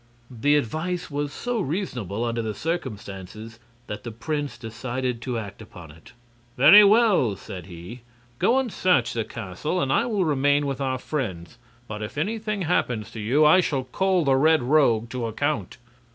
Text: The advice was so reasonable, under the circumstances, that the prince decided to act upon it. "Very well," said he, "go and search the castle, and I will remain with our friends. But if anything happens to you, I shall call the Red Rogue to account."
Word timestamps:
The 0.31 0.55
advice 0.55 1.11
was 1.11 1.31
so 1.31 1.59
reasonable, 1.61 2.25
under 2.25 2.41
the 2.41 2.55
circumstances, 2.55 3.59
that 3.85 4.03
the 4.03 4.09
prince 4.11 4.57
decided 4.57 5.21
to 5.21 5.37
act 5.37 5.61
upon 5.61 5.91
it. 5.91 6.13
"Very 6.57 6.83
well," 6.83 7.35
said 7.35 7.67
he, 7.67 8.01
"go 8.39 8.57
and 8.57 8.73
search 8.73 9.13
the 9.13 9.23
castle, 9.23 9.79
and 9.79 9.93
I 9.93 10.07
will 10.07 10.25
remain 10.25 10.65
with 10.65 10.81
our 10.81 10.97
friends. 10.97 11.59
But 11.87 12.01
if 12.01 12.17
anything 12.17 12.63
happens 12.63 13.11
to 13.11 13.19
you, 13.19 13.45
I 13.45 13.59
shall 13.59 13.83
call 13.83 14.25
the 14.25 14.35
Red 14.37 14.63
Rogue 14.63 15.07
to 15.11 15.27
account." 15.27 15.77